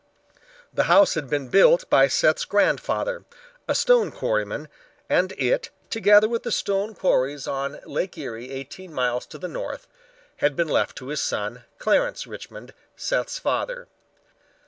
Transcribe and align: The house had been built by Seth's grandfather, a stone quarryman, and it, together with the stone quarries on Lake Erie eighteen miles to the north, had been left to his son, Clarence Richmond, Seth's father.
The 0.73 0.85
house 0.85 1.13
had 1.13 1.29
been 1.29 1.49
built 1.49 1.87
by 1.87 2.07
Seth's 2.07 2.43
grandfather, 2.45 3.23
a 3.67 3.75
stone 3.75 4.11
quarryman, 4.11 4.67
and 5.07 5.31
it, 5.33 5.69
together 5.91 6.27
with 6.27 6.41
the 6.41 6.51
stone 6.51 6.95
quarries 6.95 7.45
on 7.47 7.79
Lake 7.85 8.17
Erie 8.17 8.49
eighteen 8.49 8.91
miles 8.91 9.27
to 9.27 9.37
the 9.37 9.47
north, 9.47 9.85
had 10.37 10.55
been 10.55 10.69
left 10.69 10.95
to 10.97 11.09
his 11.09 11.21
son, 11.21 11.65
Clarence 11.77 12.25
Richmond, 12.25 12.73
Seth's 12.95 13.37
father. 13.37 13.87